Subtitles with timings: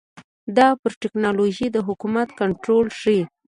[0.57, 3.21] دا پر ټکنالوژۍ د حکومت کنټرول ښيي.